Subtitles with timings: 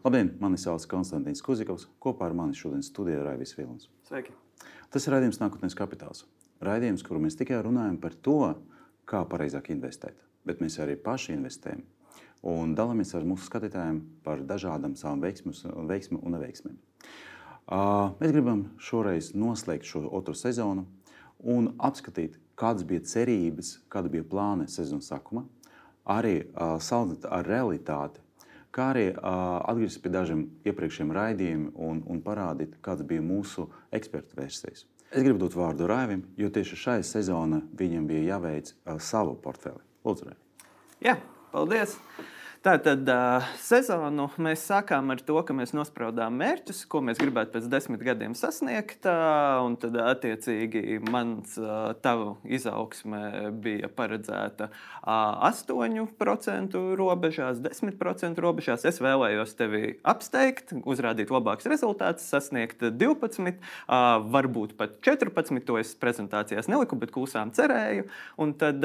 [0.00, 1.82] Labdien, mani sauc Konstants Kuzikovs.
[2.00, 3.90] Kopā ar mani šodien studijā Raivis Vilnis.
[4.08, 4.32] Sveiki!
[4.88, 6.22] Tas ir raidījums Nākotnes kapitāls.
[6.64, 8.38] Raidījums, kur mēs tikai runājam par to,
[9.04, 10.16] kā pareizāk investēt,
[10.48, 11.82] bet mēs arī paši investējam
[12.48, 16.80] un dalāmies ar mūsu skatītājiem par dažādām savām veiksmēm un neveiksmēm.
[17.68, 20.86] Mēs gribam šoreiz noslēgt šo otro sezonu
[21.44, 25.44] un apskatīt, kādas bija cerības, kāda bija plāna sezonas sākumā,
[26.08, 28.24] arī salīdzināt ar realitāti,
[28.74, 34.86] kā arī atgriezties pie dažiem iepriekšējiem raidījumiem un, un parādīt, kādas bija mūsu ekspertu versijas.
[35.10, 38.70] Es gribu dot vārdu Raivim, jo tieši šai sezonā viņam bija jāveic
[39.02, 39.82] savu portfeli.
[40.06, 40.68] Lūdzu, Raivi.
[41.02, 41.16] Jā,
[41.50, 41.96] paldies!
[42.60, 43.08] Tātad
[43.56, 48.34] sezonu mēs sākām ar to, ka mēs nospraudām mērķus, ko mēs gribētu pēc desmit gadiem
[48.36, 49.06] sasniegt.
[49.64, 51.54] Un tad, attiecīgi, mans
[52.04, 53.22] tavu izaugsme
[53.64, 58.84] bija paredzēta uh, 8% robežās, 10% robežās.
[58.84, 65.62] Es vēlējos tevi apsteigt, uzrādīt labākus rezultātus, sasniegt 12, uh, varbūt pat 14.
[65.64, 68.04] To es prezentācijās neliku, bet klusām cerēju.
[68.36, 68.84] Un tad,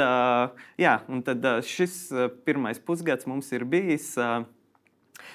[0.80, 2.00] jā, un tad šis
[2.48, 4.14] pirmais pusgads mums ir ir bijis.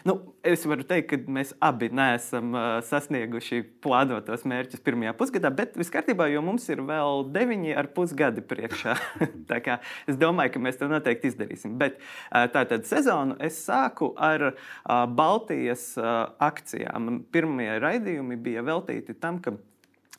[0.05, 0.15] Nu,
[0.47, 2.55] es varu teikt, ka mēs abi neesam
[2.87, 8.15] sasnieguši plānotos mērķus pirmajā pusgadā, bet viss kārtībā, jo mums ir vēl deviņi ar pus
[8.17, 8.95] gadi priekšā.
[10.11, 11.77] es domāju, ka mēs to noteikti izdarīsim.
[11.81, 11.99] Bet
[12.31, 14.53] tātad sezonu es sāku ar
[14.87, 17.27] Baltijas akcijām.
[17.35, 19.57] Pirmie raidījumi bija veltīti tam, ka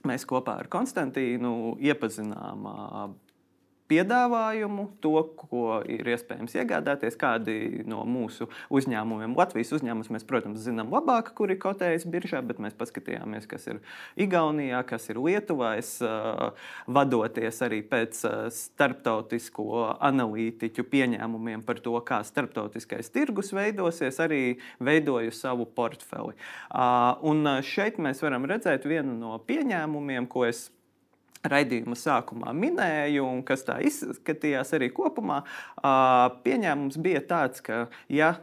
[0.05, 2.69] mēs kopā ar Konstantīnu iepazinām
[3.91, 10.93] piedāvājumu, to, ko ir iespējams iegādāties, kādi no mūsu uzņēmumiem, Latvijas uzņēmumus mēs, protams, zinām
[10.93, 13.81] labāk, kuri kotējas biržā, bet mēs paskatījāmies, kas ir
[14.21, 15.73] Igaunijā, kas ir Lietuvā.
[15.81, 15.97] Es
[16.87, 18.23] vadoties arī pēc
[18.55, 24.43] starptautisko analītiķu pieņēmumiem par to, kā starptautiskais tirgus veidosies, arī
[24.79, 26.37] veidoju savu portfeli.
[27.27, 30.69] Un šeit mēs varam redzēt vienu no pieņēmumiem, ko es
[31.47, 35.41] raidījuma sākumā minēju, un kas tā izskatījās arī kopumā,
[36.45, 38.33] pieņēmums bija tāds, ka ja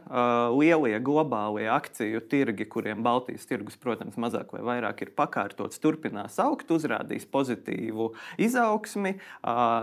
[0.55, 6.71] lielie globālie akciju tirgi, kuriem Baltijas tirgus, protams, mazāk vai vairāk ir pakārtots, turpinās augt,
[6.75, 8.11] uzrādīs pozitīvu
[8.41, 9.15] izaugsmi,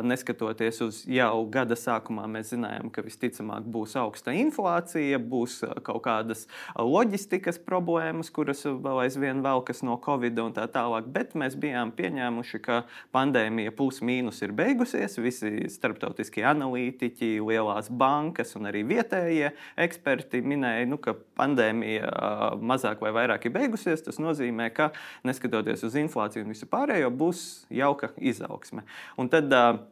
[0.06, 6.46] neskatoties uz jau gada sākumā, mēs zinājām, ka visticamāk būs augsta inflācija, būs kaut kādas
[6.76, 12.62] loģistikas problēmas, kuras vēl aizvien velkas no Covid un tā tālāk, bet mēs bijām pieņēmuši,
[12.64, 12.82] ka
[13.14, 15.18] pandēmija plus-mínus ir beigusies.
[15.22, 19.52] Visi starptautiskie analītiķi, lielās bankas un arī vietējie
[19.86, 22.12] eksperti minēja, nu, ka pandēmija
[22.60, 24.04] mazāk vai vairāk ir beigusies.
[24.06, 24.92] Tas nozīmē, ka
[25.26, 27.44] neskatoties uz inflāciju un visu pārējo, būs
[27.74, 28.86] jauka izaugsme.
[29.20, 29.82] Un tad, uh,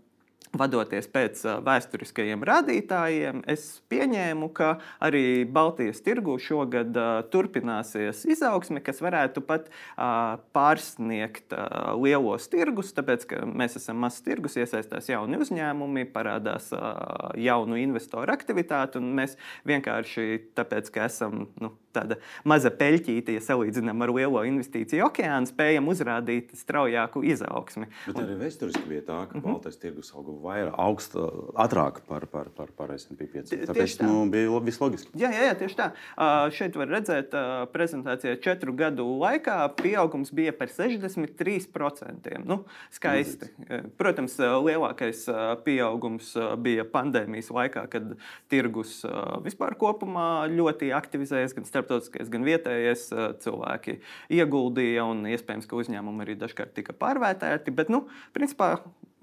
[0.55, 6.95] Vadoties pēc vēsturiskajiem rādītājiem, es pieņēmu, ka arī Baltijas tirgu šogad
[7.33, 9.71] turpināsies izaugsme, kas varētu pat
[10.55, 11.57] pārsniegt
[11.99, 16.71] lielos tirgus, tāpēc ka mēs esam mazs tirgus, iesaistās jauni uzņēmumi, parādās
[17.41, 24.05] jaunu investoru aktivitāti, un mēs vienkārši tāpēc, ka esam nu, tāda maza peļķīte, ja salīdzinām
[24.05, 27.89] ar lielo investīciju okeānu, spējam uzrādīt straujāku izaugsmi.
[28.07, 29.53] Bet arī vēsturiski bija tā, ka mm -hmm.
[29.53, 31.17] Baltijas tirgus auga vairāk, augst,
[31.55, 33.67] ātrāk par, par, par, par SP 500.
[33.71, 34.07] Tāpēc tā.
[34.07, 35.11] nu, bija viss loģiski.
[35.19, 35.91] Jā, jā, jā, tieši tā.
[36.17, 42.45] Uh, šeit var redzēt, uh, prezentācijā četru gadu laikā pieaugums bija par 63%.
[42.45, 43.51] Nu, skaisti.
[43.59, 43.91] Līdz.
[43.97, 45.25] Protams, lielākais
[45.65, 48.15] pieaugums bija pandēmijas laikā, kad
[48.53, 49.03] tirgus
[49.45, 53.07] vispār kopumā ļoti aktivizējas gan starp starptautiskais, gan vietējais
[53.45, 53.99] cilvēki
[54.35, 57.75] ieguldīja, un iespējams, ka uzņēmumi arī dažkārt tika pārvērtēti.
[57.77, 58.05] Bet, nu,
[58.37, 58.79] principā,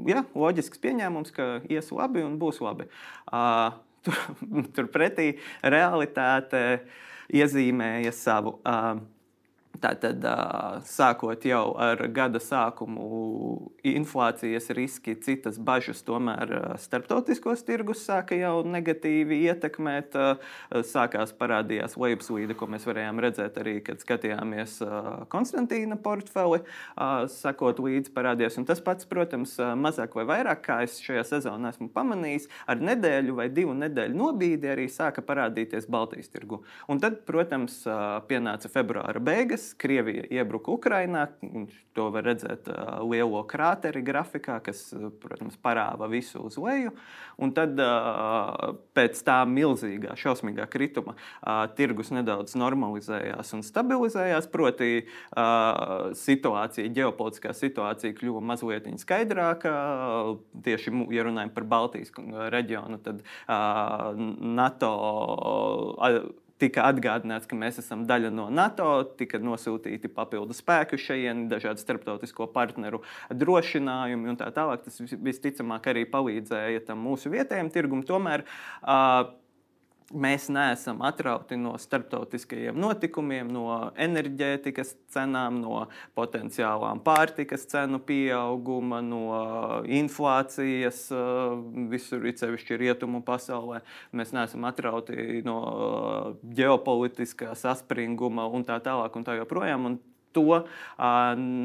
[0.07, 2.87] ja, loģisks pieņēmums, ka ies labi un būs labi.
[3.31, 3.73] Uh,
[4.05, 4.21] tur,
[4.77, 6.83] turpretī realitāte
[7.33, 8.59] iezīmēja savu.
[8.65, 9.01] Uh,
[9.81, 10.21] Tātad,
[10.85, 19.39] sākot jau ar gada sākumu, inflācijas riski, citas bažas, tomēr starptautiskos tirgus sāka jau negatīvi
[19.47, 20.13] ietekmēt.
[20.85, 24.77] Sākās parādījās lejupslīde, ko mēs varējām redzēt arī, kad skatījāmies
[25.33, 26.61] Konstantīna portfeli,
[27.33, 28.59] sakot līdzi parādījās.
[28.61, 33.39] Un tas pats, protams, mazāk vai vairāk, kā es šajā sezonā esmu pamanījis, ar nedēļu
[33.41, 36.61] vai divu nedēļu nobīdi arī sāka parādīties Baltijas tirgu.
[36.85, 37.81] Un tad, protams,
[38.29, 39.70] pienāca februāra beigas.
[39.77, 41.27] Krievija iebruka Ukrajinā.
[41.97, 44.89] To var redzēt uh, lielo krāteri grafikā, kas,
[45.23, 46.93] protams, parāva visu uz leju.
[47.41, 54.47] Un tad uh, pēc tā milzīgā, šausmīgā krituma uh, tirgus nedaudz normalizējās un stabilizējās.
[54.51, 59.73] Proti, uh, situācija, ģeopolitiskā situācija kļuva mazliet skaidrāka.
[60.63, 62.13] Tieši, ja runājam par Baltijas
[62.55, 64.11] reģionu, tad uh,
[64.61, 64.93] NATO.
[65.97, 71.81] Uh, tika atgādināts, ka mēs esam daļa no NATO, tika nosūtīti papildu spēku šeit, dažādu
[71.81, 73.01] starptautisko partneru
[73.33, 74.85] drošinājumi un tā tālāk.
[74.85, 78.05] Tas visticamāk arī palīdzēja tam mūsu vietējiem tirgumam.
[78.07, 79.31] Tomēr uh,
[80.13, 83.65] mēs neesam atrauti no starptautiskajiem notikumiem, no
[83.99, 85.85] enerģētikas cenām, no
[86.17, 89.23] potenciālām pārtikas cenu pieauguma, no
[89.87, 91.03] inflācijas
[91.91, 93.81] visur, it sevišķi rietumu pasaulē.
[94.15, 95.57] Mēs neesam atrauti no
[96.41, 99.91] ģeopolitiskā saspringuma un tā tālāk un tā joprojām.
[99.91, 99.99] Un
[100.35, 100.63] to,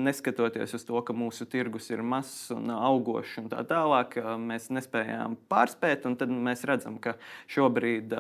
[0.07, 5.39] neskatoties uz to, ka mūsu tirgus ir mazs un augošs un tā tālāk, mēs nespējām
[5.51, 6.07] pārspēt.
[6.17, 7.17] Tad mēs redzam, ka
[7.53, 8.15] šobrīd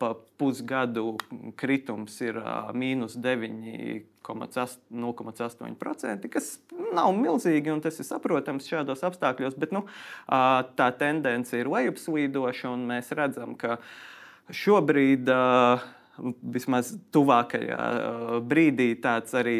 [0.00, 0.10] pa
[0.40, 1.14] pusgadu
[1.60, 2.40] kritums ir
[2.76, 4.10] mīnus 9.
[4.24, 6.46] 0,8%, kas
[6.96, 9.82] nav milzīgi, un tas ir saprotams šādos apstākļos, bet nu,
[10.78, 13.76] tā tendence ir lejupslīdoša, un mēs redzam, ka
[14.48, 15.84] šobrīd uh,
[16.18, 17.78] vismaz tuvākajā
[18.46, 19.58] brīdī tāds arī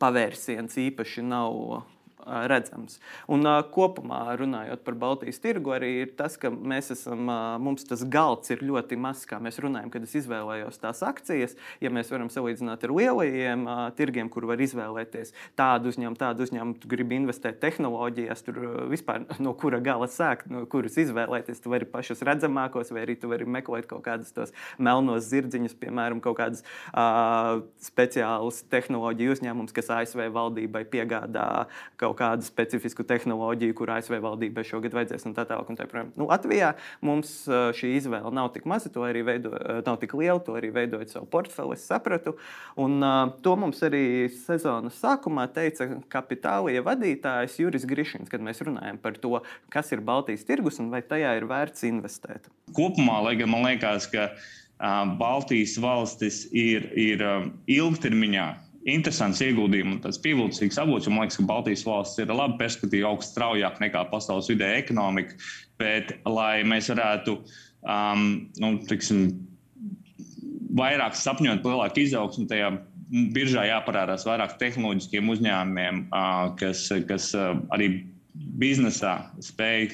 [0.00, 1.82] pavērsiens īpaši nav
[2.50, 2.98] redzams.
[3.30, 7.28] Un kopumā runājot par Baltijas tirgu, arī ir tas, ka mēs esam,
[7.62, 11.56] mums tas galds ir ļoti mazs, kā mēs runājam, kad es izvēlējos tās akcijas.
[11.82, 13.66] Ja mēs varam salīdzināt ar lielajiem
[13.98, 19.54] tirgiem, kur var izvēlēties tādu uzņēmumu, tādu uzņēmumu, tu gribi investēt tehnoloģijās, tur vispār no
[19.58, 21.62] kura gala sākt, no kuras izvēlēties.
[21.62, 26.22] Tu vari pašus redzamākos, vai arī tu vari meklēt kaut kādus tos melnos zirdziņus, piemēram,
[26.24, 31.66] kaut kādus uh, speciālus tehnoloģiju uzņēmumus, kas ASV valdībai piegādā
[32.00, 35.70] kaut kaut kādu specifisku tehnoloģiju, kur ASV valdībai šogad vajadzēs un tā tālāk.
[35.78, 36.72] Tā nu, Latvijā
[37.04, 39.52] mums šī izvēle nav tik maza, to arī veido,
[39.86, 42.36] nav tik liela, to arī veidojot savu portfeli, es sapratu.
[42.80, 48.98] Un, uh, to mums arī sezonas sākumā teica kapitālija vadītājs Juris Grišins, kad mēs runājam
[49.02, 49.38] par to,
[49.72, 52.50] kas ir Baltijas tirgus un vai tajā ir vērts investēt.
[52.76, 58.48] Kopumā, lai gan man liekas, ka uh, Baltijas valstis ir, ir um, ilgtermiņā
[58.88, 61.08] interesants ieguldījums un tāds pievilcīgs avots.
[61.10, 65.36] Man liekas, ka Baltijas valsts ir laba perspektīva, augsts straujāk nekā pasaules vidēja ekonomika.
[65.80, 68.26] Bet, lai mēs varētu um,
[68.60, 69.26] nu, tiksim,
[70.76, 72.72] vairāk sapņot, lielāku izaugsmu tajā
[73.34, 77.90] biržā jāparādās vairāk tehnoloģiskiem uzņēmumiem, uh, kas, kas uh, arī
[78.60, 79.90] biznesā spēj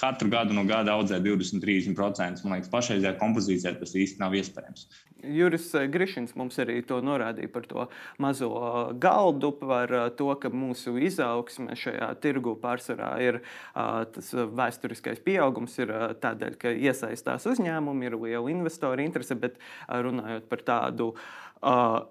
[0.00, 2.44] katru gadu no gada audzēt 20-30%.
[2.44, 4.88] Man liekas, pašreizējā kompozīcijā tas īsti nav iespējams.
[5.24, 7.86] Juris eh, Grišins mums arī to norādīja par to
[8.22, 13.40] mazo eh, galdu, par eh, to, ka mūsu izaugsme šajā tirgu pārsvarā ir
[13.74, 15.92] tas vēsturiskais pieaugums, ir
[16.22, 19.58] tādēļ, ka iesaistās uzņēmumi, ir liela investoru interese, bet
[19.88, 21.10] runājot par tādu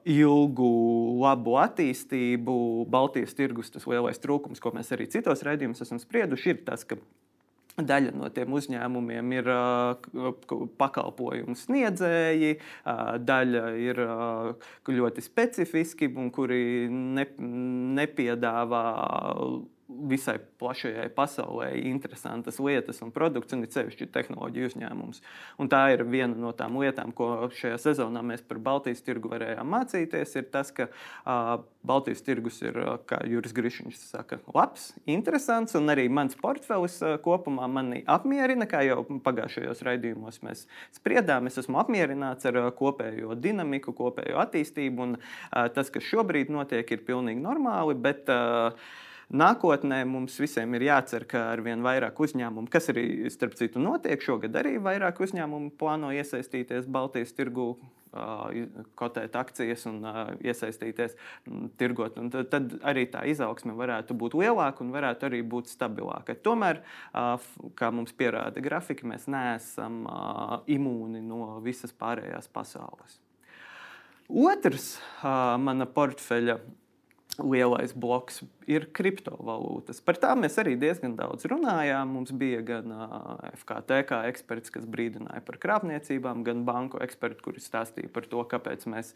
[0.09, 0.71] ilgu,
[1.21, 2.57] labu attīstību.
[2.91, 6.99] Baltijas tirgus, tas lielais trūkums, ko mēs arī citos raidījumos esam sprieduši, ir tas, ka
[7.87, 9.49] Daļa no tiem uzņēmumiem ir
[10.81, 12.53] pakalpojumu sniedzēji,
[13.29, 14.01] daļa ir
[14.99, 16.61] ļoti specifiski, kuri
[16.91, 17.25] ne,
[17.99, 18.85] nepiedāvā
[19.89, 25.21] visai plašajai pasaulē interesantas lietas un produkts, un it sevišķi tehnoloģiju uzņēmums.
[25.61, 29.73] Un tā ir viena no tām lietām, ko šajā sezonā mēs par Baltijas tirgu varējām
[29.73, 30.35] mācīties.
[30.37, 32.77] Ir tas, ka uh, Baltijas tirgus ir,
[33.09, 38.83] kā Juris Grišņš saka, labs, interesants, un arī mans portfelis uh, kopumā mani apmierina, kā
[38.85, 40.65] jau pagājušajos raidījumos mēs
[40.95, 41.49] spriedām.
[41.49, 46.85] Es esmu apmierināts ar uh, kopējo dinamiku, kopējo attīstību, un uh, tas, kas šobrīd notiek,
[46.93, 47.97] ir pilnīgi normāli.
[47.97, 53.53] Bet, uh, Nākotnē mums visiem ir jācer, ka ar vien vairāk uzņēmumu, kas arī starp
[53.59, 57.75] citu notiek šogad, arī vairāk uzņēmumu plāno iesaistīties Baltijas tirgu
[58.97, 61.13] kotēt akcijas un uh, iesaistīties
[61.45, 62.17] um, tirgot.
[62.17, 66.33] Un tad, tad arī tā izaugsme varētu būt lielāka un varētu arī būt stabilāka.
[66.33, 66.81] Tomēr,
[67.13, 67.37] uh,
[67.77, 73.19] kā mums pierāda grafika, mēs neesam uh, imūni no visas pārējās pasaules.
[74.29, 76.59] Otrs uh, mana portfeļa
[77.39, 79.99] lielais bloks ir kriptovalūtas.
[80.05, 82.11] Par tām mēs arī diezgan daudz runājām.
[82.13, 82.93] Mums bija gan
[83.63, 88.85] FKT kā eksperts, kas brīdināja par krāpniecībām, gan banku eksperti, kuri stāstīja par to, kāpēc
[88.93, 89.13] mēs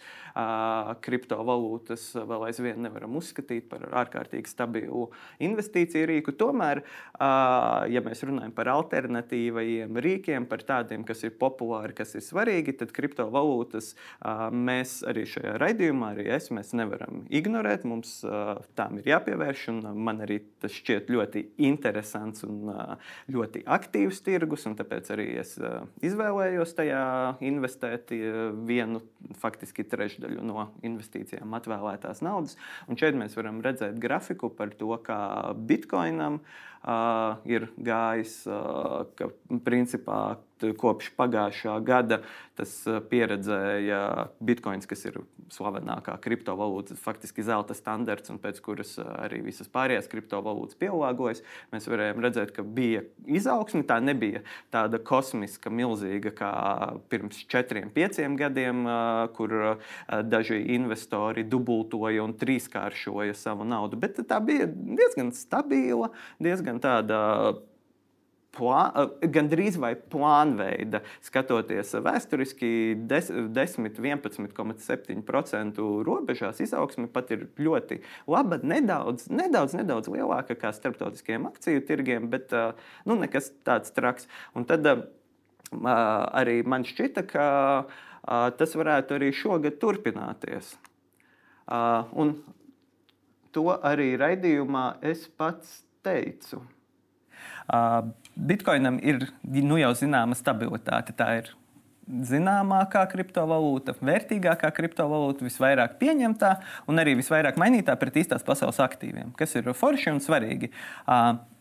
[1.06, 5.06] kriptovalūtas vēl aizvien nevaram uzskatīt par ārkārtīgi stabilu
[5.44, 6.34] investīciju rīku.
[6.40, 6.82] Tomēr,
[7.94, 12.90] ja mēs runājam par alternatīvajiem rīkiem, par tādiem, kas ir populāri, kas ir svarīgi, tad
[12.96, 13.94] kriptovalūtas
[14.50, 17.86] mēs arī šajā raidījumā, arī es, nevaram ignorēt.
[17.86, 18.24] Mums
[18.74, 19.96] tām ir jāpievērš jāpievērš.
[19.96, 22.72] Man arī tas šķiet ļoti interesants un
[23.32, 24.64] ļoti aktīvs tirgus.
[24.64, 25.56] Tāpēc arī es
[26.02, 27.04] izvēlējos tajā
[27.42, 28.12] investēt
[28.68, 29.02] vienu
[29.40, 32.58] faktiski trešdaļu no investīcijām atvēlētās naudas.
[32.88, 36.73] Un šeit mēs varam redzēt grafiku par to, kā bitkoinam uh,
[37.46, 39.30] ir gājis, uh, ka
[39.64, 40.24] principā
[40.80, 42.22] kopš pagājušā gada
[42.56, 42.72] tas
[43.10, 45.18] pieredzēja bitkoins, kas ir
[45.52, 51.42] slavenākā kriptovalūta, faktiski zelta standarts, un pēc kuras arī visas pārējās kriptovalūtas pielāgojas.
[51.74, 53.84] Mēs varējām redzēt, ka bija izaugsme.
[53.90, 56.52] Tā nebija tāda kosmiska, milzīga kā
[57.12, 58.86] pirms četriem, pieciem gadiem,
[59.36, 59.56] kur
[60.30, 64.00] daži investori dubultoja un trīskāršoja savu naudu.
[64.00, 67.18] Bet tā bija diezgan stabila, diezgan tāda
[68.54, 72.70] plā, gandrīz vai plānveida, skatoties vēsturiski,
[73.10, 77.96] 10-11,7% robežās izaugsme pat ir ļoti
[78.30, 78.56] laba.
[78.62, 82.48] Nedaudz, nedaudz, nedaudz lielāka nekā starptautiskiem akciju tirgiem, bet
[83.10, 84.24] nu, nekas tāds traks.
[84.54, 84.82] Un tad
[85.74, 87.46] arī man šķita, ka
[88.60, 90.66] tas varētu arī šogad turpināties.
[92.14, 92.28] Un
[93.54, 95.68] to arī raidījumā es pats
[96.06, 96.62] teicu.
[98.36, 101.16] Bitcoinam ir nu, jau zināma stabilitāte.
[101.16, 101.52] Tā ir
[102.04, 106.52] zināmākā kriptovalūta, vērtīgākā kriptovalūta, visvairāk pieņemtā
[106.92, 110.74] un arī visvairāk mainītā pret īstās pasaules aktīviem, kas ir forši un svarīgi.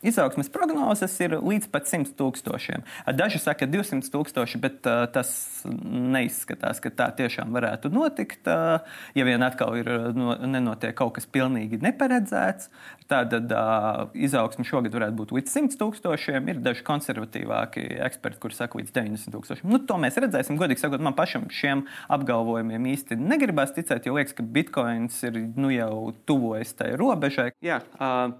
[0.02, 2.82] Izaugsmes prognozes ir līdz pat 100 tūkstošiem.
[3.14, 5.30] Daži saka 200 tūkstoši, bet uh, tas
[5.66, 8.42] neizskatās, ka tā tiešām varētu notikt.
[8.50, 8.82] Uh,
[9.14, 12.72] ja vien atkal ir, no, nenotiek kaut kas pilnīgi neparedzēts,
[13.06, 16.50] tad uh, izaugsme šogad varētu būt līdz 100 tūkstošiem.
[16.50, 19.70] Ir daži konservatīvāki eksperti, kuriem saka līdz 90 tūkstošiem.
[19.70, 20.58] Nu, to mēs redzēsim.
[20.58, 25.70] Godīgi sakot, man pašam šiem apgalvojumiem īsti negribas ticēt, jo liekas, ka bitkoins ir nu,
[25.70, 27.52] jau tuvojas tai robežai.
[27.62, 28.32] Jā, uh,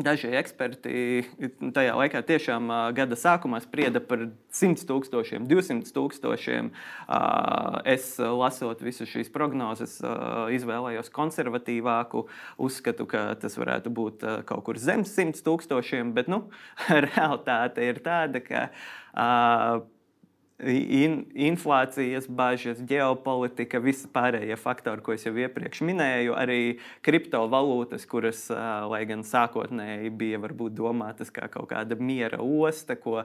[0.00, 0.92] Daži eksperti
[1.76, 4.22] tajā laikā tiešām gada sākumā sprieda par
[4.56, 6.70] 100 tūkstošiem, 200 tūkstošiem.
[7.90, 9.98] Es, lasot visas šīs prognozes,
[10.56, 12.24] izvēlējos konservatīvāku.
[12.64, 16.46] Uzskatu, ka tas varētu būt kaut kur zem 100 tūkstošiem, bet nu,
[17.10, 18.68] realitāte ir tāda, ka
[20.64, 26.58] in, inflācijas bažas, ģeopolitika, visi pārējie faktori, ko es jau iepriekš minēju, arī
[27.06, 28.42] kriptovalūtas, kuras,
[28.90, 33.24] lai gan sākotnēji bija varbūt domātas kā kaut kāda miera osta, ko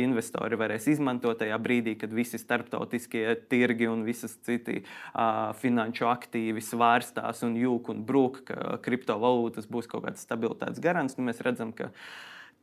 [0.00, 4.82] investori varēs izmantot tajā brīdī, kad visi starptautiskie tirgi un visas citi
[5.62, 11.18] finanšu aktīvi svārstās un jūk un brūk, ka kriptovalūtas būs kaut kāds stabilitātes garants.
[11.18, 11.92] Nu, mēs redzam, ka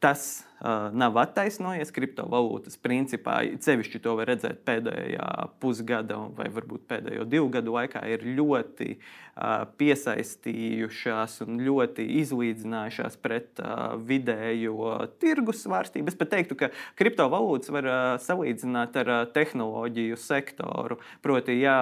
[0.02, 1.92] tas uh, nav attaisnojies.
[1.94, 5.28] Kriptovalūtas principā, sevišķi to var redzēt pēdējā
[5.62, 13.62] pusgada vai varbūt pēdējo divu gadu laikā, ir ļoti uh, piesaistījušās un ļoti izlīdzinājušās pret
[13.64, 16.12] uh, vidējo tirgus svārstību.
[16.12, 20.98] Es pat teiktu, ka kriptovalūtas var uh, salīdzināt ar uh, tehnoloģiju sektoru.
[21.22, 21.78] Proti, ja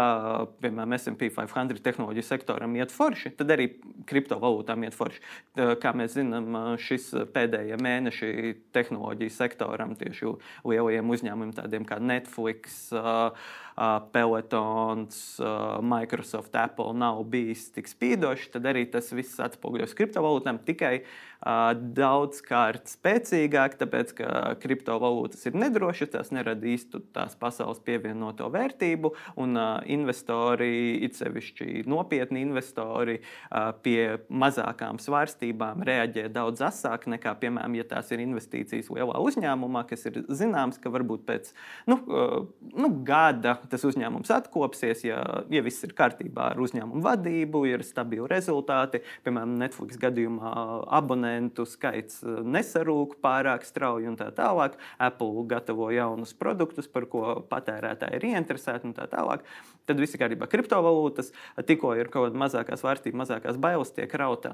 [0.63, 3.71] piemēram SP 500 tehnoloģiju sektoram iet forši, tad arī
[4.09, 5.23] kriptovalūtām iet forši.
[5.55, 10.35] Uh, kā mēs zinām, šis pēdējie mēneši mēneši tehnoloģiju sektoram, tieši
[10.65, 12.91] lielajiem uzņēmumiem, tādiem kā Netflix.
[12.91, 13.33] Uh,
[14.11, 15.39] Pelotons,
[15.81, 20.97] Microsoft, Apple nav bijis tik spīdošs, tad arī tas viss atspoguļojas kriptovalūtām tikai
[21.39, 29.55] daudzkārt spēcīgāk, tāpēc ka kriptovalūtas ir nedrošas, tās nerada īstu tās pasaules pievienoto vērtību, un
[29.87, 33.21] investori, it sevišķi nopietni investori,
[33.85, 40.07] pie mazākām svārstībām reaģē daudz asāk nekā, piemēram, ja tās ir investīcijas lielā uzņēmumā, kas
[40.09, 41.51] ir zināms, ka varbūt pēc
[41.89, 45.19] nu, nu, gada tas uzņēmums atkopsies, ja,
[45.51, 49.03] ja viss ir kārtībā ar uzņēmumu vadību, ir stabili rezultāti.
[49.25, 50.53] Piemēram, Netflix gadījumā
[50.99, 54.79] abonentu skaits uh, nesarūk pārāk strauji un tā tālāk.
[55.01, 59.43] Apple gatavo jaunus produktus, par ko patērētāji ir ieinteresēti un tā tālāk.
[59.89, 60.45] Tad viss ir kārtībā.
[60.51, 61.31] Kriptovalūtas
[61.65, 64.53] tikko ir kaut kāda mazākā svārstība, mazākās bailes, tiek rauta,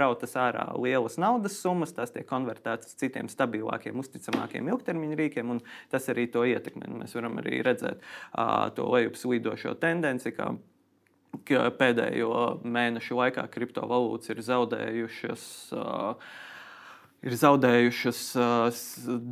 [0.00, 5.62] rautas ārā lielas naudas summas, tās tiek konvertētas uz citiem stabilākiem, uzticamākiem ilgtermiņa rīkiem, un
[5.92, 6.90] tas arī to ietekmē.
[7.02, 8.04] Mēs varam arī redzēt
[8.76, 10.34] to lejupslīdošo tendenci,
[11.78, 15.44] pēdējo mēnešu laikā kriptovalūtas ir zaudējušas.
[15.76, 16.32] Uh,
[17.22, 18.80] ir zaudējušas uh,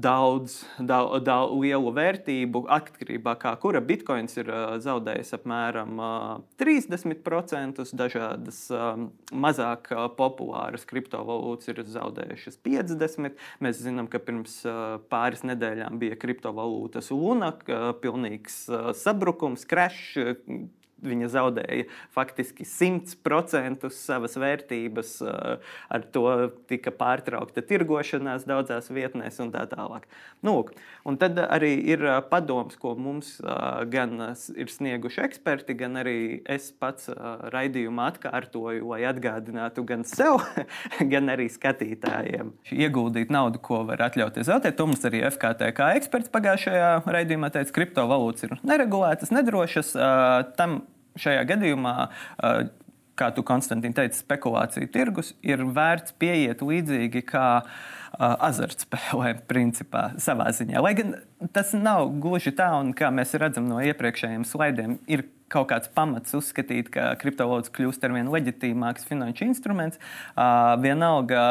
[0.03, 2.63] daudz, daudz, daudz lielu vērtību.
[2.71, 6.29] Atkarībā no kura bitkoins ir uh, zaudējis apmēram uh,
[6.63, 13.35] 30%, dažādas um, mazāk populāras kriptovalūtas ir zaudējušas 50%.
[13.65, 14.61] Mēs zinām, ka pirms
[15.11, 17.53] pāris nedēļām bija kriptovalūtas Luna,
[18.03, 18.63] pilnīgs
[19.01, 20.17] sabrukums, crash
[21.05, 25.17] viņa zaudēja faktiski 100% savas vērtības,
[25.91, 26.27] ar to
[26.71, 30.07] tika pārtraukta tirgošanās daudzās vietnēs un tā tālāk.
[30.47, 30.57] Nu,
[31.09, 33.37] un tad arī ir padoms, ko mums
[33.93, 34.17] gan
[34.57, 37.11] ir snieguši eksperti, gan arī es pats
[37.55, 40.41] raidījumā atkārtoju, lai atgādinātu gan sev,
[41.13, 42.55] gan arī skatītājiem.
[42.75, 48.49] Ieguldīt naudu, ko var atļauties zaudēt, to mums arī FKTK eksperts pagājušajā raidījumā teica, kriptovalūtas
[48.49, 49.93] ir neregulētas, nedrošas.
[50.59, 50.81] Tam
[51.19, 51.95] šajā gadījumā,
[53.21, 57.47] kā tu, Konstantīna, teici, spekulāciju tirgus ir vērts pieiet līdzīgi kā
[58.19, 60.81] azartspēlēm, principā, savā ziņā.
[60.83, 61.15] Lai gan
[61.55, 66.35] tas nav gluži tā, un kā mēs redzam no iepriekšējiem slaidiem, ir kaut kāds pamats
[66.37, 70.01] uzskatīt, ka kriptovalūtas kļūst ar vien leģitīmāks finanšu instruments.
[70.85, 71.47] Vienalga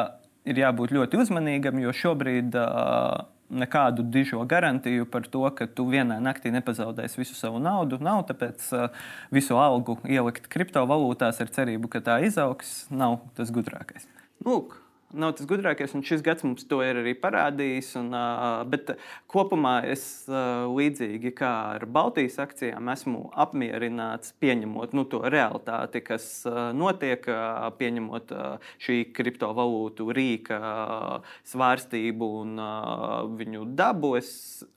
[0.48, 6.20] ir jābūt ļoti uzmanīgam, jo šobrīd uh, nekādu dižo garantiju par to, ka tu vienā
[6.24, 8.00] naktī nepazaudēsi visu savu naudu.
[8.03, 14.08] Nav tāpēc uh, visu algu ielikt kriptovalūtās ar cerību, ka tā izaugs, nav tas gudrākais.
[14.46, 14.77] Lūk,
[15.13, 17.92] nav tas gudrākais, un šis gads mums to ir arī parādījis.
[18.01, 18.13] Un,
[18.70, 18.94] bet
[19.32, 26.30] kopumā es līdzīgi kā ar Baltijas akcijām esmu apmierināts pieņemot nu, to realitāti, kas
[26.78, 27.25] notiek,
[27.82, 28.34] pieņemot
[28.86, 30.62] šī kriptovalūtu rīka
[31.50, 32.58] svārstību un
[33.39, 34.16] viņu dabu.
[34.20, 34.32] Es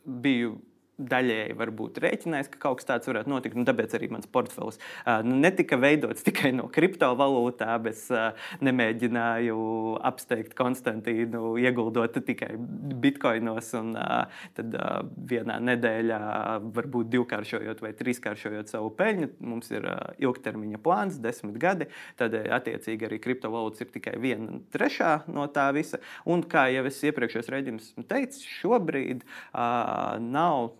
[0.04, 0.56] biju
[1.00, 3.56] daļēji varbūt rēķinājis, ka kaut kas tāds varētu notikt.
[3.58, 7.88] Un tāpēc arī mans portfels uh, netika veidots tikai no kriptovalūtām.
[7.90, 8.32] Es uh,
[8.64, 9.58] nemēģināju
[10.12, 12.52] apsteigt Konstantīnu, ieguldot tikai
[13.02, 13.72] bitkoinos.
[13.80, 15.00] Un, uh, tad uh,
[15.32, 16.20] vienā nedēļā
[16.76, 19.32] varbūt divkāršojot vai trīskāršojot savu peļņu.
[19.48, 21.88] Mums ir uh, ilgtermiņa plāns, desmit gadi.
[22.20, 26.02] Uh, attiecīgi arī kriptovalūtas ir tikai viena trešā no tā visa.
[26.28, 30.72] Un kā jau es iepriekšējos redzējumus teicu, šobrīd uh, nav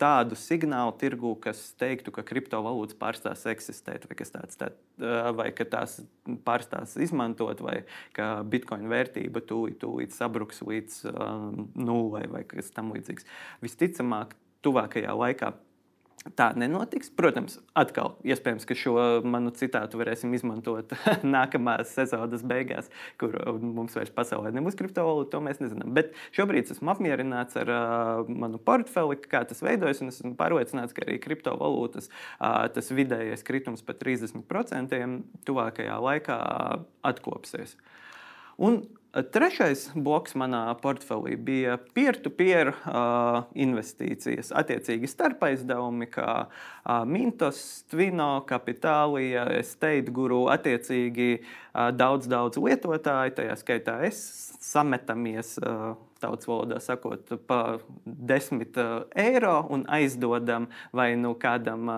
[0.00, 4.70] tādu signālu tirgu, kas teiktu, ka kriptovalūtas pārstās eksistēt, vai, tāds, tā,
[5.36, 5.98] vai ka tās
[6.46, 7.80] pārstās izmantot, vai
[8.16, 13.28] ka bitkoina vērtība tūlīt, tūlīt sabruks līdz um, nulai vai kas tamlīdzīgs.
[13.64, 14.34] Visticamāk,
[14.64, 15.54] tuvākajā laikā
[16.32, 17.10] Tā nenotiks.
[17.12, 18.94] Protams, atkal iespējams, ka šo
[19.28, 20.94] manu citātu varēsim izmantot
[21.36, 22.88] nākamās sezonas beigās,
[23.20, 25.34] kur mums vairs pasaulē nebūs kriptovalūta.
[25.34, 25.92] To mēs nezinām.
[25.96, 30.00] Bet šobrīd esmu apmierināts ar uh, manu portfeli, kā tas veidojas.
[30.00, 34.96] Esmu pārliecināts, ka arī kriptovalūtas uh, tas vidējais kritums par 30%
[35.44, 36.38] tuvākajā laikā
[37.04, 37.76] atkopsies.
[38.58, 38.82] Un
[39.14, 44.50] Trešais bloks manā portfelī bija peer-to-peer uh, investīcijas.
[44.58, 47.60] Attiecīgi starpaizdevumi, kā uh, Mintos,
[47.92, 54.18] Twino, Capitālija, State Guru, attiecīgi uh, daudz, daudz lietotāju, tajā skaitā es
[54.64, 55.54] sametamies.
[55.62, 58.64] Uh, tautas valodā sakot, pa 10
[59.20, 61.90] eiro un aizdodam vai nu kādam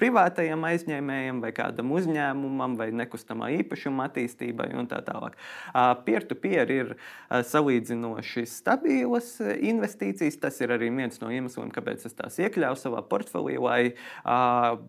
[0.00, 5.36] privātajam aizņēmējam, vai kādam uzņēmumam, vai nekustamā īpašuma attīstībai un tā tālāk.
[5.70, 10.40] Uh, peer-to-peer ir uh, salīdzinoši stabilas investīcijas.
[10.42, 13.80] Tas ir arī viens no iemesliem, kāpēc es tās iekļāvu savā portfelī, lai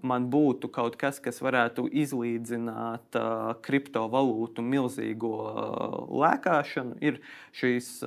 [0.05, 3.17] man būtu kaut kas, kas varētu izlīdzināt
[3.65, 5.33] kriptovalūtu milzīgo
[6.21, 6.97] lēkāšanu.
[7.03, 7.19] Ir
[7.57, 7.97] šīs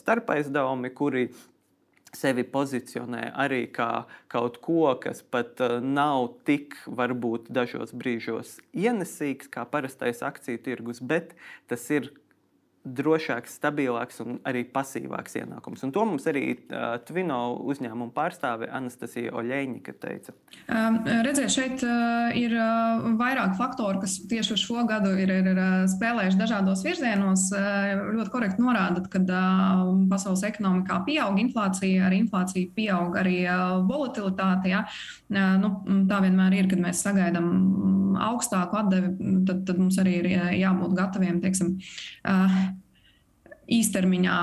[0.00, 1.28] starpaizdevumi, kuri
[2.16, 9.50] sevi pozicionē arī kā kaut ko, kas pat uh, nav tik, varbūt dažos brīžos ienesīgs
[9.52, 11.36] kā parastais akciju tirgus, bet
[11.70, 12.10] tas ir
[12.80, 15.82] drošāks, stabilāks un arī pasīvāks ienākums.
[15.84, 20.32] Un to mums arī uh, Twino uzņēmuma pārstāve Anastasija Oļēņika teica.
[20.64, 25.50] Um, redziet, šeit uh, ir uh, vairāk faktoru, kas tieši uz šo gadu ir, ir,
[25.52, 25.60] ir
[25.92, 27.50] spēlējuši dažādos virzienos.
[27.52, 33.76] Uh, ļoti korekti norādat, ka uh, pasaules ekonomikā pieaug inflācija, ar inflāciju pieaug arī uh,
[33.84, 34.72] volatilitāte.
[34.72, 34.86] Ja?
[35.28, 35.74] Uh, nu,
[36.08, 37.52] tā vienmēr ir, kad mēs sagaidām
[38.18, 39.14] augstāku atdevi,
[39.48, 41.76] tad, tad mums arī ir jābūt gataviem, teiksim,
[43.70, 44.38] īstermiņā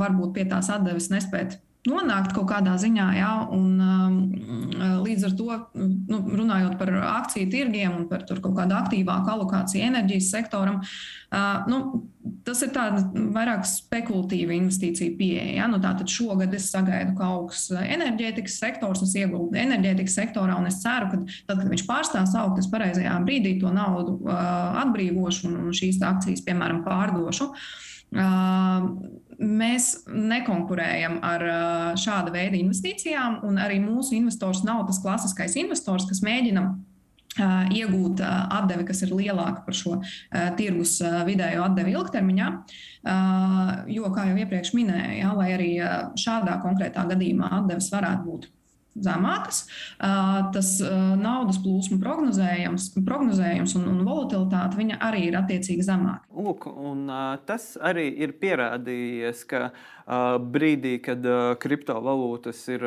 [0.00, 3.06] varbūt pie tās atdeves nespēt nonākt kaut kādā ziņā.
[3.16, 3.78] Ja, un,
[5.06, 10.30] līdz ar to, nu, runājot par akciju tirgiem un par kaut kādu aktīvāku alokāciju enerģijas
[10.34, 10.80] sektoram,
[11.70, 11.80] nu,
[12.46, 15.56] tas ir tāds vairāk spekulatīva investīcija pieeja.
[15.60, 15.70] Ja?
[15.70, 20.80] Nu, tātad šogad es sagaidu, ka augs enerģētikas sektors, es ieguldu enerģētikas sektorā, un es
[20.82, 26.02] ceru, ka tad, kad viņš pārstās augt, es pareizajā brīdī to naudu atbrīvošu un šīs
[26.04, 27.52] akcijas, piemēram, pārdošu.
[27.52, 27.84] Uh,
[29.86, 31.42] Mēs nekonkurējam ar
[32.00, 36.64] šāda veida investīcijām, un arī mūsu investors nav tas klasiskais investors, kas mēģina
[37.70, 40.00] iegūt atdevi, kas ir lielāka par šo
[40.58, 40.96] tirgus
[41.28, 42.48] vidējo atdevi ilgtermiņā.
[43.94, 45.70] Jo, kā jau iepriekš minēju, ja, lai arī
[46.18, 48.50] šādā konkrētā gadījumā atdeves varētu būt
[49.04, 49.64] zemākas,
[50.54, 50.72] tas
[51.20, 56.24] naudas plūsmu prognozējums, prognozējums un, un volatilitāte arī ir attiecīgi zemāka.
[56.36, 57.06] Lūk, un,
[57.48, 59.70] tas arī ir pierādījies, ka
[60.52, 61.24] brīdī, kad
[61.62, 62.86] kriptovalūtas ir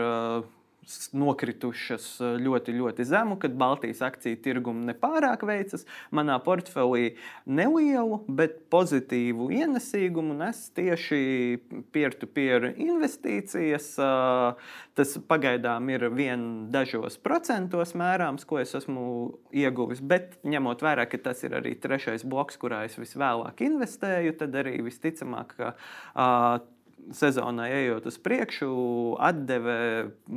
[1.13, 5.85] nokritušas eh, ļoti, ļoti zemu, kad Baltijas akciju tirgumu nepārāk veicas.
[6.15, 11.21] Manā portfelī nelielu, bet pozitīvu ienesīgumu nes tieši
[11.93, 13.91] peer-to-peer investīcijas.
[14.01, 19.05] Eh, tas pagaidām ir vien dažos procentos mērāms, ko es esmu
[19.55, 24.57] ieguvis, bet ņemot vērā, ka tas ir arī trešais bloks, kurā es visvēlāk investēju, tad
[24.59, 25.71] arī visticamāk, ka
[27.15, 28.69] sezonai ejot uz priekšu,
[29.23, 29.77] atdeve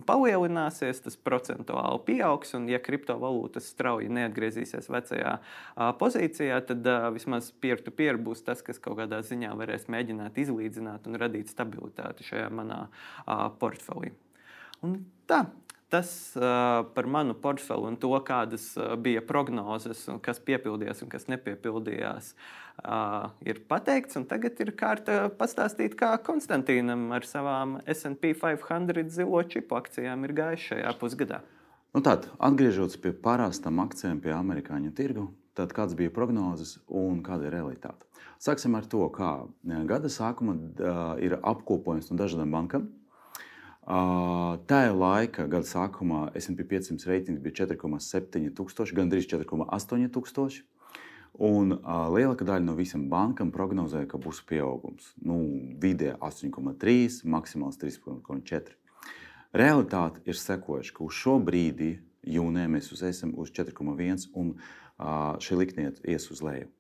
[0.09, 2.55] palielināsies, tas procentuāli pieaugs.
[2.59, 5.37] Un, ja kriptovalūtas strauji neatgriezīsies vecajā
[6.01, 11.21] pozīcijā, tad vismaz peer-to-peer -peer būs tas, kas kaut kādā ziņā varēs mēģināt izlīdzināt un
[11.21, 12.87] radīt stabilitāti šajā manā
[13.59, 14.13] portfelī.
[14.83, 15.45] Un tā,
[15.93, 21.29] tas uh, par manu portfeli un to, kādas uh, bija prognozes, kas piepildījās un kas
[21.29, 22.33] nepiepildījās.
[22.81, 24.17] Uh, ir pateikts.
[24.29, 30.71] Tagad ir kārta pastāstīt, kā Konstantīnam ar savām SP 500 zilo čipu akcijām ir gājis
[30.71, 31.43] šajā pusgadā.
[31.93, 37.51] Nu tad, atgriežoties pie parastām akcijām, pie amerikāņu tirgu, tad kādas bija prognozes un kāda
[37.51, 38.09] ir realitāte?
[38.41, 39.45] Sāksim ar to, kā
[39.87, 40.57] gada sākuma
[41.21, 42.89] ir apkopojums no dažādām bankām.
[43.83, 50.63] Uh, Tajā laikā, gada sākumā, SP 500 reitings bija 4,7 tūkstoši, gandrīz 4,8 tūkstoši.
[51.43, 55.11] Un uh, lielākā daļa no visām bankām prognozēja, ka būs pieaugums.
[55.19, 55.41] Nu,
[55.83, 58.79] vidē 8,3, maksimāls 3,4.
[59.59, 65.59] Realitāte ir sekojoša, ka uz šo brīdi, jūnijā, mēs esam uz 4,1 un uh, šī
[65.59, 66.71] liknieta ies uz leju.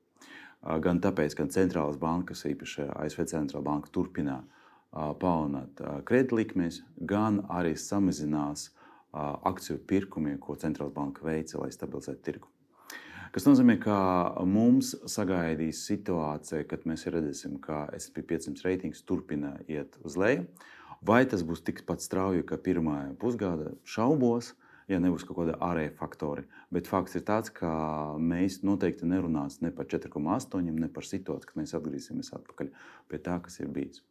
[0.62, 4.62] Uh, gan tāpēc, ka centrālās bankas, īpaši ASV centrālā banka, turpina uh,
[4.92, 8.70] palielināt uh, kreditlikmes, gan arī samazinās
[9.12, 12.48] akciju pirkumiem, ko centrālā banka veica, lai stabilizētu tirgu.
[13.33, 13.96] Tas nozīmē, ka
[14.44, 20.44] mums sagaidīs situācija, kad mēs redzēsim, ka SP 500 reitings turpina iet uz leju.
[21.02, 24.52] Vai tas būs tikpat strauji kā pirmā pusgada, šaubos,
[24.92, 26.44] ja nebūs kaut kāda ārēja faktori.
[26.70, 27.72] Bet fakts ir tāds, ka
[28.20, 32.72] mēs noteikti nerunāsim ne par 4,8, ne par situāciju, kad mēs atgriezīsimies atpakaļ
[33.09, 34.05] pie tā, kas ir bijis.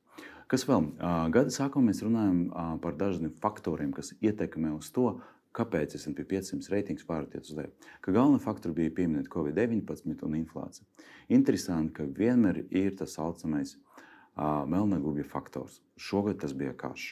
[0.51, 0.89] Kas vēl?
[1.31, 2.41] Gada sākumā mēs runājam
[2.83, 5.13] par dažādiem faktoriem, kas ietekmē uz to,
[5.51, 7.71] Kāpēc S&P 500 reitings pārtiet uz leju?
[7.99, 10.85] Ka galvenā faktora bija pieminēta Covid-19 un inflācija.
[11.35, 15.81] Interesanti, ka vienmēr ir tas saucamais uh, melnagubja faktors.
[15.99, 17.09] Šogad tas bija karš.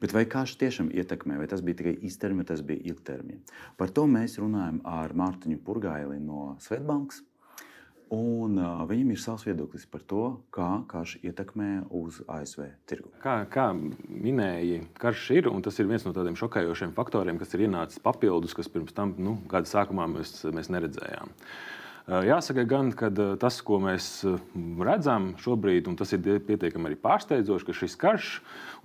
[0.00, 3.56] Bet vai karš tiešām ietekmē, vai tas bija tikai īstermiņa, tas bija ilgtermiņa?
[3.80, 7.24] Par to mēs runājam ar Mārtiņu Purgaili no Svetbankas.
[8.10, 13.12] Un, uh, viņam ir savs viedoklis par to, kā karš ietekmē uz ASV tirgu.
[13.22, 17.68] Kā, kā minēja, karš ir un tas ir viens no tādiem šokējošiem faktoriem, kas ir
[17.68, 21.30] ienācis papildus, kas pirms tam nu, gada sākumā mēs, mēs neredzējām.
[21.30, 22.90] Uh, Jāsaka, gan
[23.40, 24.24] tas, ko mēs
[24.80, 28.30] redzam šobrīd, un tas ir pietiekami arī pārsteidzoši, ka šis karš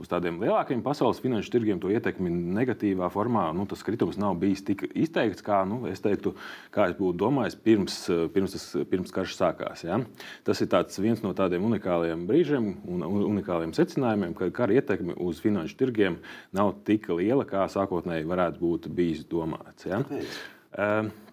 [0.01, 4.65] uz tādiem lielākiem pasaules finanšu tirgiem to ietekmi negatīvā formā, nu, tas kritums nav bijis
[4.67, 6.35] tik izteikts, kā nu, es teiktu,
[6.75, 7.97] kā es būtu domājis pirms,
[8.35, 9.85] pirms, tas, pirms karš sākās.
[9.87, 10.01] Ja?
[10.45, 15.79] Tas ir viens no tādiem unikāliem brīžiem un unikāliem secinājumiem, ka kara ietekme uz finanšu
[15.79, 16.19] tirgiem
[16.55, 19.87] nav tik liela, kā sākotnēji varētu būt bijis domāts.
[19.87, 20.03] Ja?
[20.05, 21.23] Kāpēc?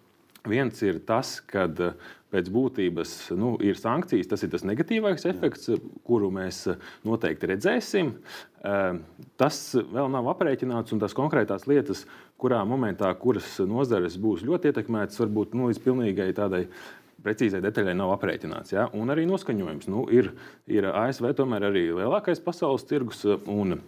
[0.48, 1.92] Viens ir tas, ka eh,
[2.32, 4.30] pēc būtības nu, ir sankcijas.
[4.32, 5.70] Tas ir tas negatīvais efekts,
[6.06, 8.10] kuru mēs eh, noteikti redzēsim.
[8.66, 8.88] Eh,
[9.38, 12.02] tas vēl nav aprēķināts, un tās konkrētās lietas,
[12.42, 16.64] kurā momentā, kuras nozares būs ļoti ietekmētas, varbūt nu, līdz pilnīgai tādai
[17.22, 18.74] precīzai detaļai nav aprēķināts.
[18.74, 18.88] Ja?
[18.98, 19.86] Un arī noskaņojums.
[19.92, 20.32] Nu, ir,
[20.66, 23.22] ir ASV tomēr arī lielākais pasaules tirgus.
[23.46, 23.78] Un,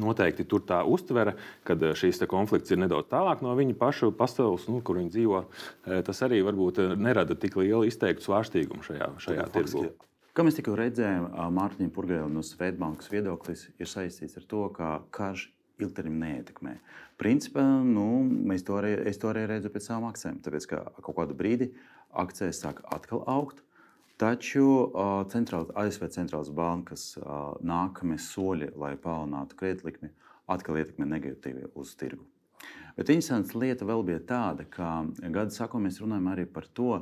[0.00, 4.66] Noteikti tur tā uztvere, ka eh, šīs konflikts ir nedaudz tālāk no viņa paša pasaules,
[4.70, 5.42] nu, kur viņi dzīvo.
[5.44, 9.86] Eh, tas arī varbūt eh, nerada tik lielu izteiktu svārstīgumu šajā, šajā tirgu.
[10.34, 15.46] Kā mēs tikko redzējām, Mārtiņa Purgēla no Svetbankas viedoklis ir saistīts ar to, ka karš
[15.78, 16.72] ilgtermiņā neietekmē.
[17.18, 18.08] Principā nu,
[18.66, 20.40] to arī, es to arī redzu pēc savām akcijām.
[20.42, 21.70] Tāpēc, ka kaut kādu brīdi
[22.10, 23.62] akcijas sāk atkal augt,
[24.20, 24.66] Taču
[25.32, 27.16] centrāla, ASV centrālās bankas
[27.66, 30.12] nākamie soļi, lai palielinātu kreditlikmi,
[30.46, 32.22] atkal ietekmē negatīvi uz tirgu.
[32.94, 37.00] Bet interesanta lieta vēl bija tāda, ka gada sākumā mēs runājam arī par to,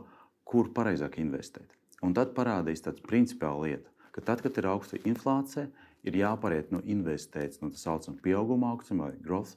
[0.48, 1.68] kur pareizāk investēt.
[2.03, 5.68] Un tad parādīs tāda principiāla lieta, ka tad, kad ir augsta inflācija,
[6.03, 9.55] ir jāpariet no investētas, no tā saucamā pieauguma augstuma vai growth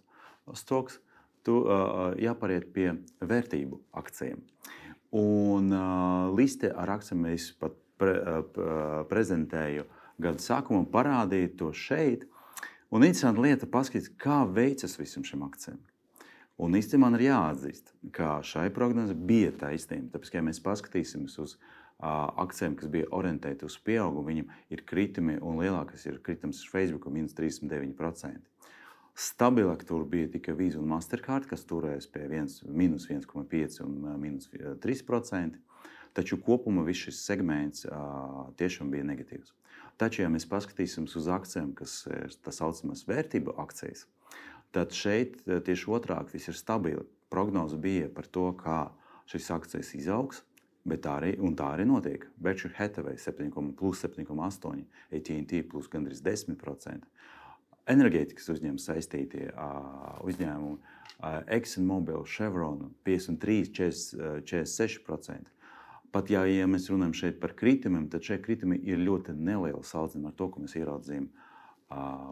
[0.59, 0.99] stocks,
[1.45, 2.91] tu, uh, jāpariet pie
[3.21, 4.43] vērtību akcijiem.
[5.15, 9.85] Un uh, liste ar akcijiem es pat pre, uh, prezentēju
[10.19, 12.25] gada sākumā, parādīju to šeit.
[12.91, 15.79] Un interesanti lieta paskatīties, kā veicas visam šim akcijam.
[16.59, 20.13] Un īstenībā man ir jāatzīst, ka šai prognozei bija taisnība.
[20.13, 25.35] Tāpēc, ja mēs paskatīsimies uz uh, akcijiem, kas bija orientēti uz pieaugumu, viņam ir kritumi,
[25.39, 28.43] un lielākais ir kritums Facebook- minus 39%.
[29.15, 34.49] Stabilāk tur bija tikai Visa un Mastercard, kas turējās pie 1, minus 1,5 un minus
[34.51, 35.61] 3%.
[36.15, 39.53] Taču kopumā viss šis segments uh, tiešām bija negatīvs.
[39.99, 44.03] Taču, ja mēs paskatīsimies uz akcijiem, kas ir tā saucamas vērtību akcijas,
[44.75, 47.05] tad šeit tieši otrādi viss ir stabili.
[47.31, 48.79] Prognoze bija par to, kā
[49.31, 50.43] šīs akcijas izaugs,
[50.87, 52.27] bet arī, tā arī notiek.
[52.35, 54.83] Berkshire Hathaway 7, plus 7,8,
[55.15, 57.07] ATT plus gandrīz 10%.
[57.85, 59.49] Enerģētikas uzņēmumi saistītie
[60.25, 60.93] uzņēmumi,
[61.53, 65.51] ExxonMobil, Chevron 53, 40, 46%.
[66.15, 70.31] Pat ja, ja mēs runājam šeit par kritumiem, tad šie kritumi ir ļoti nelieli salīdzinājumā
[70.31, 71.27] ar to, ko mēs ieraudzījām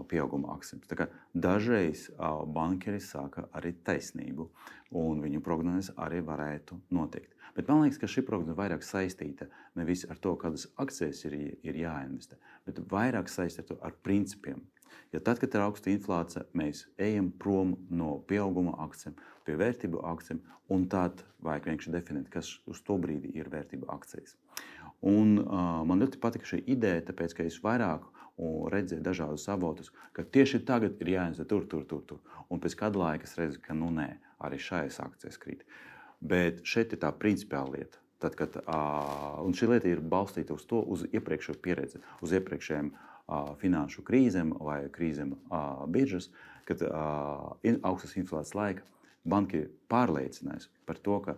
[0.09, 0.89] pieauguma akcents.
[1.37, 2.07] Dažreiz
[2.55, 4.49] bankeri saka arī taisnību,
[4.97, 7.29] un viņu prognozes arī varētu notikt.
[7.53, 9.45] Bet man liekas, ka šī prognoze vairāk saistīta
[9.77, 14.63] nevis ar to, kādas akcijas ir, ir jāinvestē, bet vairāk saistīta ar principiem.
[15.13, 20.41] Ja tad, kad ir augsta inflācija, mēs ejam prom no pieauguma akcijiem, pie vērtību akcijiem,
[20.73, 24.37] un tad vajag vienkārši definēt, kas uz to brīdi ir vērtību akcijas.
[25.03, 28.07] Un, uh, man ļoti patika šī ideja, tāpēc, ka es vairāk
[28.73, 32.39] redzēju dažādus avotus, ka tieši tagad ir jāizdara tur, tur, tur, tur.
[32.49, 34.07] Un pēc kāda laika es redzu, ka nu, nē,
[34.41, 35.61] arī šajās akcijas krīt.
[36.23, 38.01] Bet šeit ir tā principiāla lieta.
[38.23, 43.12] Tad, kad, uh, šī lieta ir balstīta uz to, uz iepriekšējo pieredzi, uz iepriekšējiem uh,
[43.61, 45.35] finanšu krīzēm vai krīzēm
[45.93, 46.29] biržas,
[46.67, 48.83] kad augstas inflācijas laika
[49.23, 51.37] banki pārliecinās par to, ka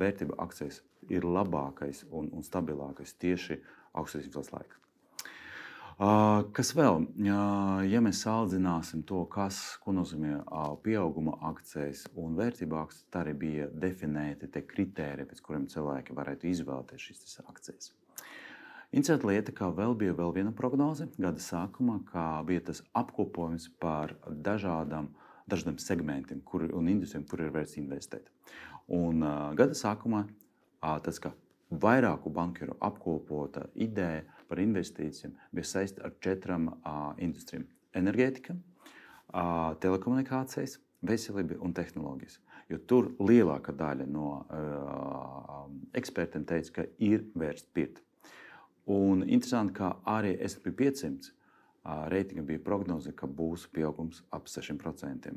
[0.00, 3.60] vērtība akcijas ir labākais un, un stabilākais tieši
[3.96, 4.76] augstas inflācijas laikā.
[6.56, 7.02] Kas vēl?
[7.20, 10.38] Ja mēs salīdzināsim to, kas nozīmē
[10.84, 16.48] pieauguma akcijas un vērtību akcijas, tad arī bija definēti tie kriteriji, pēc kuriem cilvēki varētu
[16.54, 17.92] izvēlēties šīs akcijas.
[18.90, 24.16] Interesanta lieta, ka vēl bija vēl viena prognoze gada sākumā, kā bija tas apkopojums par
[24.26, 25.12] dažādām,
[25.46, 28.26] dažādiem segmentiem kur, un industrijiem, kur ir vērts investēt.
[28.90, 31.30] Un, uh, gada sākumā uh, tas, ka
[31.70, 37.70] vairāku bankeru apkopota ideja par investīcijiem bija saistīta ar četrām uh, industrijām-
[38.02, 42.40] enerģētika, uh, telekomunikācijas, veselība un tehnoloģijas.
[42.74, 48.02] Jo tur lielākā daļa no uh, ekspertiem teica, ka ir vērts pirkt.
[48.90, 51.30] Un interesanti, ka arī SP 500
[52.10, 55.30] reitinga bija prognoze, ka būs pieaugums ap 6%.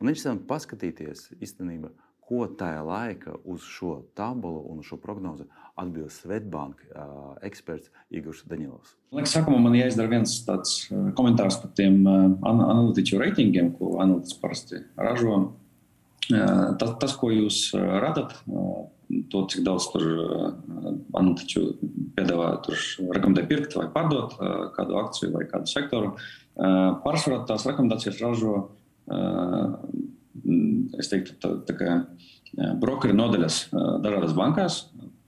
[0.00, 1.90] Un interesanti paskatīties īstenībā,
[2.22, 5.44] ko tajā laika uz šo tabulu un šo prognozi
[5.76, 8.94] atbild Svetbanka uh, eksperts Igors Daņilovs.
[9.12, 10.86] Liekas, sākumā man jāizdara viens tāds
[11.18, 15.42] komentārs par tiem uh, analītiķu reitingiem, ko analītiķi parasti ražo.
[16.22, 18.36] Tas, tas, ko jūs radat,
[19.32, 20.04] to, cik daudz tur
[21.12, 21.64] analītiķu
[22.16, 22.48] piedāvā
[23.12, 24.36] rekomendē pirkt vai pārdot
[24.76, 26.14] kādu akciju vai kādu sektoru.
[26.56, 28.54] Pārsvarā tās rekomendācijas ražo,
[31.00, 31.98] es teiktu, tā, tā kā
[32.80, 34.82] brokeri nodaļas dažādās bankās,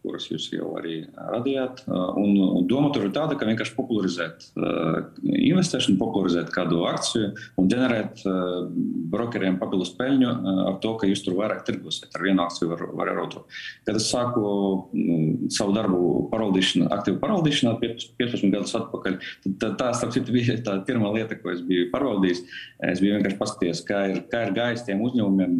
[0.04, 1.84] kuras jūs jau arī radījāt.
[1.88, 7.70] Un, un doma tur ir tāda, ka vienkārši popularizēt uh, investēšanu, popularizēt kādu akciju un
[7.72, 8.66] ģenerēt uh,
[9.14, 12.90] brokeriem papildus peļņu uh, ar to, ka jūs tur vairāk tirgosiet ar vienu akciju vai,
[13.00, 13.44] vai ar otru.
[13.88, 14.44] Kad es sāku
[14.92, 19.18] mm, savu darbu pārvaldīšanā, aktīvu pārvaldīšanā 15 gadus atpakaļ,
[19.62, 22.44] tad tā, starp citu, bija tā pirmā lieta, ko es biju pārvaldījis.
[22.84, 25.54] Es biju vienkārši paskatījies, kā ir, kā ir gājis tiem uzņēmumiem,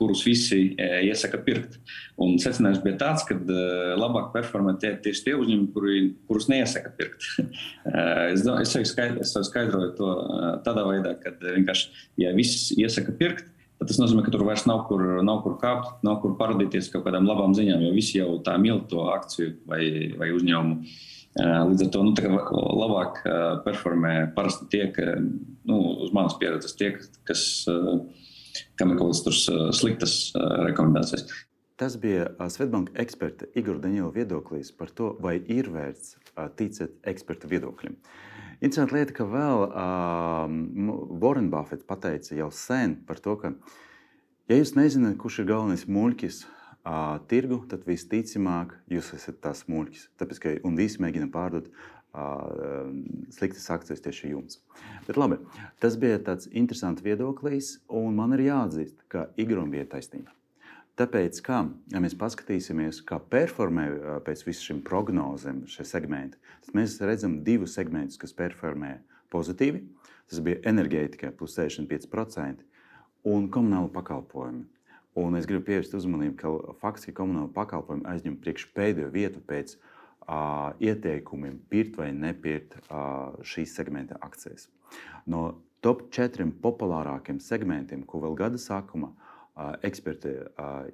[0.00, 1.78] kurus visi iesaka pirkt.
[2.22, 3.36] Un secinājums bija tāds, ka
[3.98, 7.28] labāk performē tie, tieši tie uzņēmumi, kuri, kurus neiesaka pirkt.
[7.82, 8.44] Eh, es,
[8.78, 11.88] es, skaidro, es skaidroju to eh, tādā veidā, ka vienkārši,
[12.22, 13.48] ja viss iesaka pirkt,
[13.80, 17.02] tad tas nozīmē, ka tur vairs nav kur, nav kur kāpt, nav kur parādīties kaut
[17.08, 19.82] kādām labām ziņām, jo visi jau tā mīl to akciju vai,
[20.18, 20.94] vai uzņēmumu.
[21.42, 22.14] Līdz ar to nu,
[22.78, 23.20] labāk
[23.66, 26.94] performē parasti tie, ka, nu, uz manas pieredzes, tie,
[27.28, 27.44] kas,
[28.78, 29.42] kam ir kaut kādas
[29.80, 30.18] sliktas
[30.70, 31.26] rekomendācijas.
[31.82, 36.12] Tas bija Svetbanka eksperta Igor Daņila viedoklis par to, vai ir vērts
[36.54, 37.96] ticēt eksperta viedokļiem.
[38.60, 40.52] Interesanti lieta, ka vēl uh,
[41.24, 43.50] Warren Buffett pateica jau sen par to, ka,
[44.46, 50.04] ja jūs nezināt, kurš ir galvenais muļķis uh, tirgu, tad visticamāk jūs esat tas muļķis.
[50.22, 51.72] Tāpēc, ka visi mēģina pārdot
[53.32, 54.60] sliktas akcijas tieši jums.
[55.08, 55.40] Bet labi,
[55.82, 60.30] tas bija tāds interesants viedoklis, un man ir jāatzīst, ka Igoram bija taisnība.
[61.00, 63.86] Tāpēc, kā, ja mēs paskatīsimies, kā performē
[64.26, 68.98] pēc visām šīm prognozēm šie segmenti, tad mēs redzam divus segmentus, kas performē
[69.32, 69.80] pozitīvi.
[70.28, 72.60] Tas bija enerģētikai plus 65%
[73.32, 74.66] un komunāla pakalpojumi.
[75.22, 80.76] Un es gribu pievērst uzmanību, ka faktiski komunāla pakalpojumi aizņem priekš pēdējo vietu pēc uh,
[80.76, 84.68] ieteikumiem pirkt vai nepirkt uh, šīs segmenta akcijas.
[85.24, 89.31] No top četriem populārākiem segmentiem, ko vēl gada sākumā uh,
[89.82, 90.32] eksperti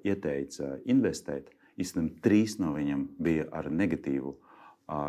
[0.04, 4.34] ieteica investēt, īstenībā trīs no viņiem bija ar negatīvu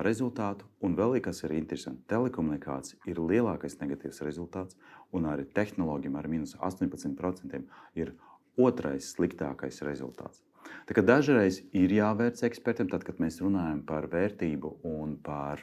[0.05, 0.67] rezultātu.
[0.83, 4.77] Un vēl kas ir interesanti, telekomunikācija ir lielākais negatīvs rezultāts,
[5.15, 7.63] un arī tehnoloģija ar minus 18%
[7.95, 8.13] ir
[8.59, 10.43] otrais sliktākais rezultāts.
[10.89, 15.61] Dažreiz ir jāvērts ekspertiem, tad, kad mēs runājam par vērtību un par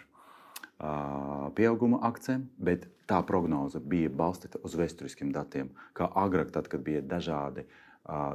[1.57, 5.71] pieauguma akcēm, bet tā prognoze bija balstīta uz vēsturiskiem datiem.
[5.97, 7.65] Kā agrāk, tad, kad bija dažādi,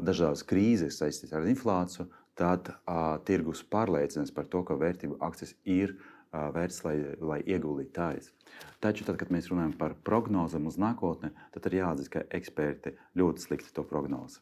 [0.01, 2.07] dažādas krīzes saistītas ar inflāciju,
[2.39, 7.93] tad uh, tirgus pārliecinās par to, ka vērtību akcijas ir uh, vērts, lai, lai ieguldītu
[7.95, 8.31] tājas.
[8.81, 13.45] Taču, tad, kad mēs runājam par prognozēm uz nākotni, tad ir jāatzīst, ka eksperti ļoti
[13.45, 14.41] slikti to prognozi.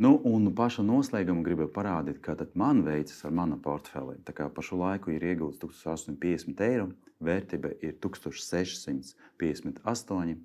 [0.00, 4.16] Nu, un pašu noslēgumu gribu parādīt, kā man veicas ar manu portfeli.
[4.24, 10.40] Tā kā pašu laiku ir ieguldīts 1850 eiro, vērtība ir 1658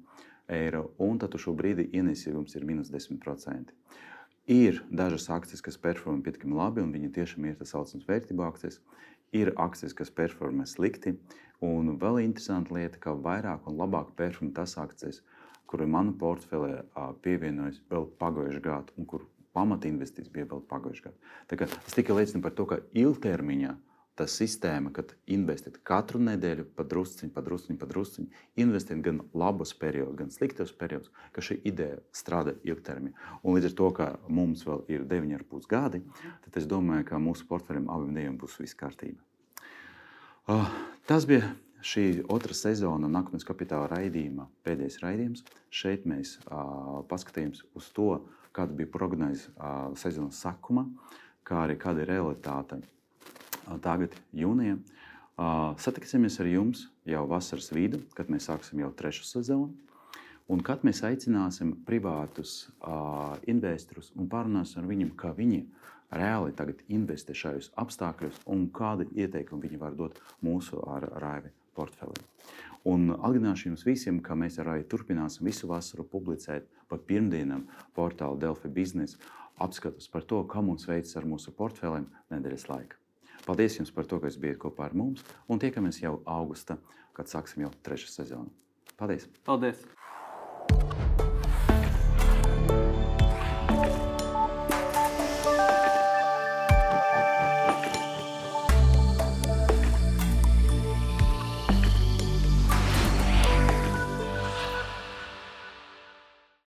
[0.57, 3.71] eiro, un tad šo brīdi ienesīgums ir minus 10%.
[4.51, 8.83] Ir dažas akcijas, kas performē pietiekami labi, un viņi tiešām ir tas saucamās vērtību akcijas.
[9.31, 11.15] Ir akcijas, kas performē slikti,
[11.63, 15.23] un vēl interesanta lieta, ka vairāk un labāk performē tas akcijas,
[15.63, 16.83] kuri manā portfelī
[17.23, 19.23] pievienojas vēl pagājušajā gadā, un kur
[19.55, 21.81] pamatinvestīcijas bija vēl pagājušajā gadā.
[21.87, 23.75] Tas tikai liecina par to, ka ilgtermiņā
[24.15, 30.71] tā sistēma, kad investēt katru nedēļu, padrusciņi, padrusciņi, padrusciņi, investēt gan labos periodos, gan sliktos
[30.79, 33.27] periodos, ka šī ideja strādā ilgtermiņā.
[33.43, 36.01] Un līdz ar to, ka mums vēl ir 9,5 gadi,
[36.45, 39.19] tad es domāju, ka mūsu portfeļiem abiem diviem būs viss kārtībā.
[40.45, 40.69] Uh,
[41.09, 41.51] tas bija
[41.85, 45.43] šī otra sezona Nākotnes kapitāla raidījuma pēdējais raidījums.
[45.73, 48.09] Šeit mēs uh, paskatījāmies uz to,
[48.55, 50.87] kāda bija prognozē uh, sezonas sākuma,
[51.45, 52.79] kā arī kāda ir realitāte
[53.81, 54.77] tagad, jūnijā.
[55.81, 59.73] Satiksimies ar jums jau vasaras vidū, kad mēs sāksim jau trešo sezonu.
[60.47, 65.63] Un kad mēs aicināsim privātus uh, investorus un pārunāsim ar viņiem, kā viņi
[66.13, 72.21] reāli tagad investē šajos apstākļos un kādu ieteikumu viņi var dot mūsu ar Raivi portfelim.
[72.85, 78.71] Un atgādināšu jums visiem, ka mēs arī turpināsim visu vasaru publicēt pa pirmdienām portāla Delfi
[78.71, 79.17] biznesa
[79.61, 83.01] apskatus par to, kā mums veicas ar mūsu portfeliem nedēļas laikā.
[83.45, 86.79] Paldies jums par to, ka jūs bijat kopā ar mums un tiekamies jau augustā,
[87.13, 88.51] kad sāksim jau trešo sezonu.
[88.97, 89.29] Paldies!
[89.45, 89.85] Paldies!